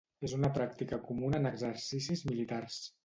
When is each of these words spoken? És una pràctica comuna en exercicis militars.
És 0.27 0.31
una 0.37 0.49
pràctica 0.55 0.99
comuna 1.09 1.41
en 1.43 1.49
exercicis 1.53 2.25
militars. 2.31 2.81